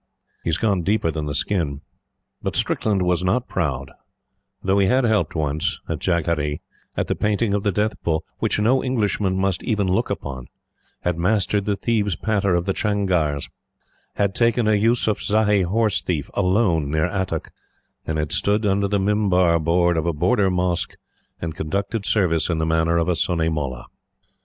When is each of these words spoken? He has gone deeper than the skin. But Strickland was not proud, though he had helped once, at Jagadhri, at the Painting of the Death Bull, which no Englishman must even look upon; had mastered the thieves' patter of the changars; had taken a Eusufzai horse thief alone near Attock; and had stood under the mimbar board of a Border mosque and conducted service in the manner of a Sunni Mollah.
He 0.43 0.47
has 0.49 0.57
gone 0.57 0.81
deeper 0.81 1.11
than 1.11 1.27
the 1.27 1.35
skin. 1.35 1.81
But 2.41 2.55
Strickland 2.55 3.03
was 3.03 3.23
not 3.23 3.47
proud, 3.47 3.91
though 4.63 4.79
he 4.79 4.87
had 4.87 5.03
helped 5.03 5.35
once, 5.35 5.79
at 5.87 5.99
Jagadhri, 5.99 6.61
at 6.97 7.05
the 7.05 7.13
Painting 7.13 7.53
of 7.53 7.61
the 7.61 7.71
Death 7.71 7.93
Bull, 8.01 8.23
which 8.39 8.57
no 8.59 8.83
Englishman 8.83 9.37
must 9.37 9.61
even 9.61 9.85
look 9.85 10.09
upon; 10.09 10.47
had 11.01 11.19
mastered 11.19 11.65
the 11.65 11.75
thieves' 11.75 12.15
patter 12.15 12.55
of 12.55 12.65
the 12.65 12.73
changars; 12.73 13.47
had 14.15 14.33
taken 14.33 14.67
a 14.67 14.71
Eusufzai 14.73 15.61
horse 15.65 16.01
thief 16.01 16.31
alone 16.33 16.89
near 16.89 17.05
Attock; 17.05 17.51
and 18.03 18.17
had 18.17 18.31
stood 18.31 18.65
under 18.65 18.87
the 18.87 18.97
mimbar 18.99 19.59
board 19.63 19.97
of 19.97 20.07
a 20.07 20.13
Border 20.13 20.49
mosque 20.49 20.95
and 21.39 21.53
conducted 21.55 22.07
service 22.07 22.49
in 22.49 22.57
the 22.57 22.65
manner 22.65 22.97
of 22.97 23.07
a 23.07 23.15
Sunni 23.15 23.49
Mollah. 23.49 23.85